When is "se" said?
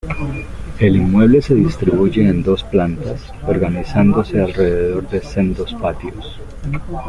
1.43-1.53